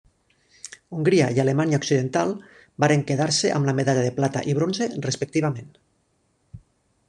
[0.95, 2.33] Hongria i Alemanya Occidental
[2.85, 5.69] varen quedar-se amb la medalla de plata i bronze, respectivament.